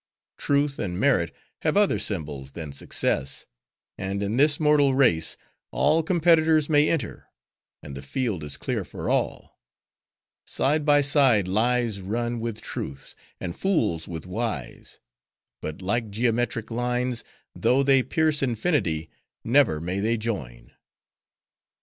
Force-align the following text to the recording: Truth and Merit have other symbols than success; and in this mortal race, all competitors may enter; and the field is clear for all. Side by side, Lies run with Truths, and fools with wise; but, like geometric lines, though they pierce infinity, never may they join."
Truth 0.39 0.79
and 0.79 0.99
Merit 0.99 1.31
have 1.61 1.77
other 1.77 1.99
symbols 1.99 2.53
than 2.53 2.71
success; 2.71 3.45
and 3.99 4.23
in 4.23 4.37
this 4.37 4.59
mortal 4.59 4.95
race, 4.95 5.37
all 5.69 6.01
competitors 6.01 6.67
may 6.67 6.89
enter; 6.89 7.27
and 7.83 7.95
the 7.95 8.01
field 8.01 8.43
is 8.43 8.57
clear 8.57 8.83
for 8.83 9.11
all. 9.11 9.59
Side 10.43 10.85
by 10.85 11.01
side, 11.01 11.47
Lies 11.47 12.01
run 12.01 12.39
with 12.39 12.61
Truths, 12.61 13.15
and 13.39 13.55
fools 13.55 14.07
with 14.07 14.25
wise; 14.25 14.99
but, 15.61 15.83
like 15.83 16.09
geometric 16.09 16.71
lines, 16.71 17.23
though 17.53 17.83
they 17.83 18.01
pierce 18.01 18.41
infinity, 18.41 19.07
never 19.43 19.79
may 19.79 19.99
they 19.99 20.17
join." 20.17 20.73